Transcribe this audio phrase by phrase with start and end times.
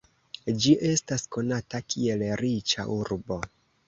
[0.61, 3.39] Ĝi estas konata kiel riĉa urbo.